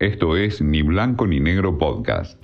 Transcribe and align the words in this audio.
Esto 0.00 0.34
es 0.34 0.62
Ni 0.62 0.80
Blanco 0.80 1.26
ni 1.26 1.40
Negro 1.40 1.76
Podcast. 1.76 2.42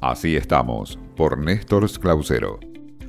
Así 0.00 0.36
estamos, 0.36 0.98
por 1.18 1.36
Néstor 1.36 1.86
Clausero. 2.00 2.58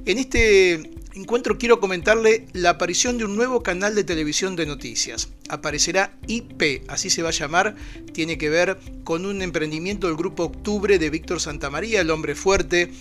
En 0.06 0.18
este 0.18 0.92
encuentro 1.14 1.58
quiero 1.58 1.80
comentarle 1.80 2.46
la 2.52 2.72
aparición 2.72 3.18
de 3.18 3.24
un 3.24 3.38
nuevo 3.38 3.64
canal 3.64 3.96
de 3.96 4.04
televisión 4.04 4.58
de 4.58 4.66
noticias. 4.66 5.32
Aparecerá 5.48 6.18
IP, 6.28 6.84
así 6.90 7.10
se 7.10 7.24
va 7.24 7.30
a 7.30 7.32
llamar, 7.32 7.76
tiene 8.12 8.38
que 8.38 8.50
ver 8.50 8.78
con 9.06 9.26
un 9.26 9.42
emprendimiento 9.42 10.08
del 10.08 10.18
Grupo 10.18 10.44
Octubre 10.44 11.00
de 11.00 11.10
Víctor 11.10 11.40
Santamaría, 11.40 12.02
el 12.02 12.12
hombre 12.12 12.36
fuerte 12.36 12.92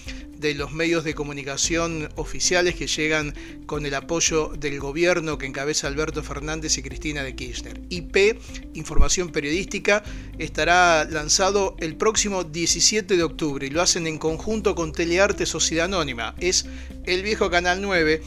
de 0.41 0.55
los 0.55 0.73
medios 0.73 1.05
de 1.05 1.15
comunicación 1.15 2.09
oficiales 2.17 2.75
que 2.75 2.87
llegan 2.87 3.35
con 3.67 3.85
el 3.85 3.95
apoyo 3.95 4.53
del 4.59 4.81
gobierno 4.81 5.39
que 5.39 5.47
encabeza 5.47 5.87
Alberto 5.87 6.23
Fernández 6.23 6.79
y 6.79 6.83
Cristina 6.83 7.23
de 7.23 7.37
Kirchner. 7.37 7.81
IP, 7.91 8.39
Información 8.75 9.31
Periodística, 9.31 10.03
estará 10.39 11.05
lanzado 11.05 11.77
el 11.79 11.97
próximo 11.97 12.45
17 12.45 13.17
de 13.17 13.23
octubre 13.23 13.67
y 13.67 13.71
lo 13.71 13.83
hacen 13.83 14.07
en 14.07 14.19
conjunto 14.19 14.75
con 14.75 14.93
Telearte 14.93 15.45
Sociedad 15.45 15.85
Anónima. 15.85 16.35
Es 16.41 16.67
el 17.05 17.23
viejo 17.23 17.51
Canal 17.51 17.83
9 17.83 18.23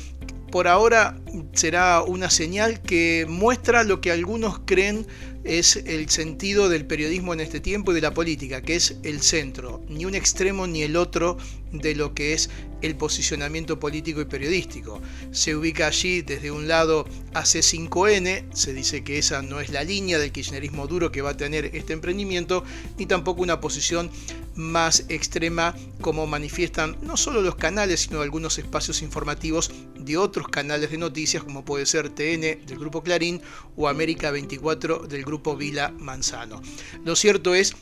por 0.51 0.67
ahora 0.67 1.19
será 1.53 2.03
una 2.03 2.29
señal 2.29 2.81
que 2.81 3.25
muestra 3.27 3.83
lo 3.83 4.01
que 4.01 4.11
algunos 4.11 4.59
creen 4.65 5.07
es 5.43 5.75
el 5.75 6.09
sentido 6.09 6.69
del 6.69 6.85
periodismo 6.85 7.33
en 7.33 7.41
este 7.41 7.59
tiempo 7.59 7.91
y 7.91 7.95
de 7.95 8.01
la 8.01 8.13
política, 8.13 8.61
que 8.61 8.75
es 8.75 8.95
el 9.03 9.21
centro, 9.21 9.81
ni 9.89 10.05
un 10.05 10.15
extremo 10.15 10.67
ni 10.67 10.83
el 10.83 10.95
otro 10.95 11.37
de 11.71 11.95
lo 11.95 12.13
que 12.13 12.33
es 12.33 12.49
el 12.81 12.95
posicionamiento 12.95 13.79
político 13.79 14.21
y 14.21 14.25
periodístico. 14.25 15.01
Se 15.31 15.55
ubica 15.55 15.87
allí 15.87 16.21
desde 16.21 16.51
un 16.51 16.67
lado 16.67 17.05
AC5N, 17.33 18.53
se 18.53 18.73
dice 18.73 19.03
que 19.03 19.17
esa 19.17 19.41
no 19.41 19.59
es 19.59 19.69
la 19.69 19.83
línea 19.83 20.19
del 20.19 20.31
kirchnerismo 20.31 20.87
duro 20.87 21.11
que 21.11 21.21
va 21.21 21.31
a 21.31 21.37
tener 21.37 21.75
este 21.75 21.93
emprendimiento, 21.93 22.63
ni 22.97 23.05
tampoco 23.05 23.41
una 23.41 23.59
posición 23.59 24.11
más 24.55 25.05
extrema 25.09 25.75
como 26.01 26.27
manifiestan 26.27 26.95
no 27.01 27.17
solo 27.17 27.41
los 27.41 27.55
canales, 27.55 28.01
sino 28.01 28.21
algunos 28.21 28.59
espacios 28.59 29.01
informativos 29.01 29.71
de 29.97 30.17
otros 30.17 30.47
canales 30.47 30.91
de 30.91 30.97
noticias, 30.97 31.22
como 31.43 31.63
puede 31.63 31.85
ser 31.85 32.09
TN 32.09 32.65
del 32.65 32.77
Grupo 32.77 33.01
Clarín 33.01 33.41
o 33.75 33.87
América 33.87 34.31
24 34.31 35.07
del 35.07 35.23
Grupo 35.23 35.55
Vila 35.55 35.93
Manzano. 35.97 36.61
Lo 37.05 37.15
cierto 37.15 37.55
es 37.55 37.75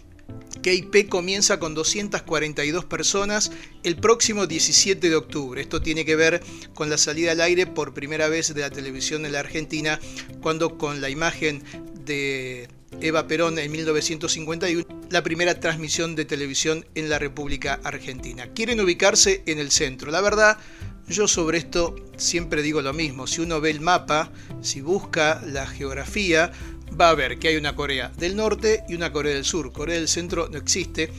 que 0.61 0.75
IP 0.75 1.09
comienza 1.09 1.59
con 1.59 1.73
242 1.73 2.85
personas 2.85 3.51
el 3.83 3.97
próximo 3.97 4.45
17 4.45 5.09
de 5.09 5.15
octubre. 5.15 5.61
Esto 5.61 5.81
tiene 5.81 6.05
que 6.05 6.15
ver 6.15 6.41
con 6.73 6.89
la 6.89 6.97
salida 6.97 7.31
al 7.31 7.41
aire 7.41 7.65
por 7.65 7.93
primera 7.93 8.27
vez 8.27 8.53
de 8.53 8.61
la 8.61 8.69
televisión 8.69 9.25
en 9.25 9.33
la 9.33 9.39
Argentina, 9.39 9.99
cuando 10.39 10.77
con 10.77 11.01
la 11.01 11.09
imagen 11.09 11.63
de 12.05 12.69
Eva 12.99 13.27
Perón 13.27 13.57
en 13.57 13.71
1951, 13.71 14.85
la 15.09 15.23
primera 15.23 15.59
transmisión 15.59 16.15
de 16.15 16.25
televisión 16.25 16.85
en 16.93 17.09
la 17.09 17.17
República 17.19 17.79
Argentina. 17.83 18.47
Quieren 18.53 18.81
ubicarse 18.81 19.43
en 19.45 19.59
el 19.59 19.71
centro. 19.71 20.11
La 20.11 20.21
verdad, 20.21 20.57
yo 21.11 21.27
sobre 21.27 21.57
esto 21.57 21.95
siempre 22.17 22.61
digo 22.61 22.81
lo 22.81 22.93
mismo. 22.93 23.27
Si 23.27 23.41
uno 23.41 23.61
ve 23.61 23.69
el 23.69 23.81
mapa, 23.81 24.31
si 24.61 24.81
busca 24.81 25.41
la 25.45 25.67
geografía, 25.67 26.51
va 26.99 27.09
a 27.09 27.15
ver 27.15 27.37
que 27.39 27.49
hay 27.49 27.57
una 27.57 27.75
Corea 27.75 28.11
del 28.17 28.35
Norte 28.35 28.83
y 28.87 28.95
una 28.95 29.11
Corea 29.11 29.33
del 29.33 29.45
Sur. 29.45 29.71
Corea 29.71 29.97
del 29.97 30.07
Centro 30.07 30.49
no 30.49 30.57
existe, 30.57 31.11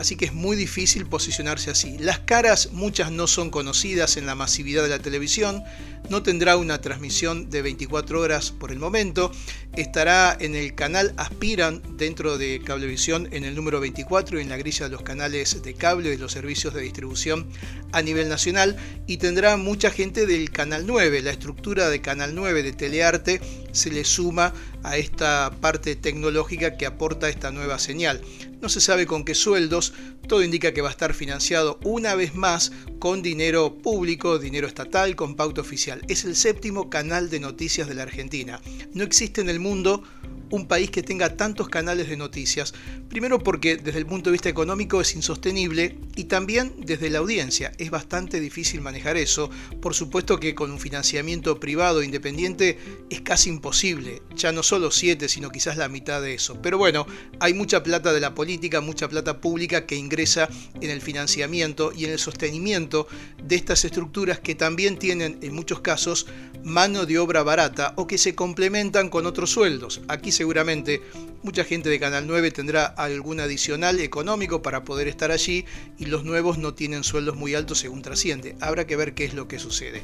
así 0.00 0.16
que 0.16 0.24
es 0.24 0.32
muy 0.32 0.56
difícil 0.56 1.04
posicionarse 1.04 1.70
así. 1.70 1.98
Las 1.98 2.20
caras, 2.20 2.70
muchas 2.72 3.12
no 3.12 3.26
son 3.26 3.50
conocidas 3.50 4.16
en 4.16 4.24
la 4.24 4.34
masividad 4.34 4.82
de 4.82 4.88
la 4.88 4.98
televisión, 4.98 5.62
no 6.08 6.22
tendrá 6.22 6.56
una 6.56 6.80
transmisión 6.80 7.50
de 7.50 7.60
24 7.60 8.18
horas 8.18 8.50
por 8.50 8.72
el 8.72 8.78
momento, 8.78 9.30
estará 9.76 10.34
en 10.40 10.54
el 10.54 10.74
canal 10.74 11.12
Aspiran 11.18 11.82
dentro 11.98 12.38
de 12.38 12.62
Cablevisión 12.64 13.28
en 13.30 13.44
el 13.44 13.54
número 13.54 13.78
24 13.78 14.38
y 14.38 14.42
en 14.42 14.48
la 14.48 14.56
grilla 14.56 14.86
de 14.86 14.92
los 14.92 15.02
canales 15.02 15.62
de 15.62 15.74
cable 15.74 16.08
de 16.08 16.16
los 16.16 16.32
servicios 16.32 16.72
de 16.72 16.80
distribución 16.80 17.46
a 17.92 18.00
nivel 18.00 18.30
nacional 18.30 18.78
y 19.06 19.18
tendrá 19.18 19.58
mucha 19.58 19.90
gente 19.90 20.26
del 20.26 20.50
canal 20.50 20.86
9, 20.86 21.20
la 21.20 21.30
estructura 21.30 21.90
de 21.90 22.00
canal 22.00 22.34
9 22.34 22.62
de 22.62 22.72
Telearte 22.72 23.40
se 23.72 23.90
le 23.90 24.04
suma 24.04 24.54
a 24.82 24.96
esta 24.96 25.52
parte 25.60 25.94
tecnológica 25.94 26.76
que 26.76 26.86
aporta 26.86 27.28
esta 27.28 27.50
nueva 27.50 27.78
señal. 27.78 28.22
No 28.60 28.68
se 28.68 28.80
sabe 28.80 29.06
con 29.06 29.24
qué 29.24 29.34
sueldos, 29.34 29.89
todo 30.28 30.42
indica 30.42 30.72
que 30.72 30.82
va 30.82 30.88
a 30.88 30.92
estar 30.92 31.14
financiado 31.14 31.78
una 31.82 32.14
vez 32.14 32.34
más 32.34 32.72
con 32.98 33.22
dinero 33.22 33.74
público, 33.74 34.38
dinero 34.38 34.66
estatal, 34.66 35.16
con 35.16 35.34
pauta 35.34 35.60
oficial. 35.60 36.02
Es 36.08 36.24
el 36.24 36.36
séptimo 36.36 36.88
canal 36.88 37.30
de 37.30 37.40
noticias 37.40 37.88
de 37.88 37.94
la 37.94 38.02
Argentina. 38.02 38.60
No 38.94 39.02
existe 39.02 39.40
en 39.40 39.48
el 39.48 39.60
mundo 39.60 40.02
un 40.50 40.66
país 40.66 40.90
que 40.90 41.02
tenga 41.02 41.36
tantos 41.36 41.68
canales 41.68 42.08
de 42.08 42.16
noticias. 42.16 42.74
Primero 43.08 43.38
porque 43.38 43.76
desde 43.76 43.98
el 43.98 44.06
punto 44.06 44.30
de 44.30 44.32
vista 44.32 44.48
económico 44.48 45.00
es 45.00 45.14
insostenible 45.14 45.96
y 46.16 46.24
también 46.24 46.74
desde 46.78 47.10
la 47.10 47.18
audiencia 47.18 47.72
es 47.78 47.90
bastante 47.90 48.40
difícil 48.40 48.80
manejar 48.80 49.16
eso. 49.16 49.50
Por 49.80 49.94
supuesto 49.94 50.38
que 50.38 50.54
con 50.54 50.70
un 50.70 50.78
financiamiento 50.78 51.58
privado 51.60 52.02
independiente 52.02 52.78
es 53.08 53.20
casi 53.20 53.50
imposible, 53.50 54.22
ya 54.34 54.52
no 54.52 54.62
solo 54.62 54.90
siete, 54.90 55.28
sino 55.28 55.50
quizás 55.50 55.76
la 55.76 55.88
mitad 55.88 56.20
de 56.20 56.34
eso. 56.34 56.60
Pero 56.60 56.78
bueno, 56.78 57.06
hay 57.38 57.54
mucha 57.54 57.82
plata 57.82 58.12
de 58.12 58.20
la 58.20 58.34
política, 58.34 58.80
mucha 58.80 59.08
plata 59.08 59.40
pública 59.40 59.86
que 59.86 59.96
ingresa 59.96 60.48
en 60.80 60.90
el 60.90 61.00
financiamiento 61.00 61.92
y 61.94 62.04
en 62.04 62.12
el 62.12 62.18
sostenimiento 62.18 63.06
de 63.42 63.56
estas 63.56 63.84
estructuras 63.84 64.40
que 64.40 64.54
también 64.54 64.98
tienen 64.98 65.38
en 65.42 65.54
muchos 65.54 65.80
casos 65.80 66.26
mano 66.62 67.06
de 67.06 67.18
obra 67.18 67.42
barata 67.42 67.94
o 67.96 68.06
que 68.06 68.18
se 68.18 68.34
complementan 68.34 69.08
con 69.08 69.26
otros 69.26 69.50
sueldos. 69.50 70.02
Aquí 70.08 70.32
seguramente 70.40 71.02
mucha 71.42 71.64
gente 71.64 71.90
de 71.90 72.00
Canal 72.00 72.26
9 72.26 72.50
tendrá 72.50 72.86
algún 72.86 73.40
adicional 73.40 74.00
económico 74.00 74.62
para 74.62 74.84
poder 74.84 75.06
estar 75.06 75.30
allí 75.30 75.66
y 75.98 76.06
los 76.06 76.24
nuevos 76.24 76.56
no 76.56 76.72
tienen 76.72 77.04
sueldos 77.04 77.36
muy 77.36 77.54
altos 77.54 77.80
según 77.80 78.00
trasciende. 78.00 78.56
Habrá 78.62 78.86
que 78.86 78.96
ver 78.96 79.12
qué 79.12 79.26
es 79.26 79.34
lo 79.34 79.48
que 79.48 79.58
sucede. 79.58 80.00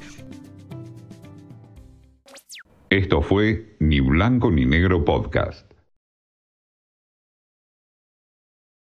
Esto 2.90 3.22
fue 3.22 3.78
Ni 3.80 4.00
Blanco 4.00 4.50
ni 4.50 4.66
Negro 4.66 5.06
Podcast. 5.06 5.75